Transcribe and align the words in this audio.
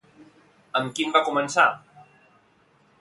Amb 0.79 0.95
quin 0.99 1.13
va 1.17 1.23
començar? 1.27 1.67